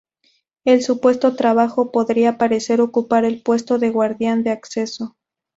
[0.65, 5.15] El supuesto trabajo podría parecer ocupar el puesto de guardián de acceso.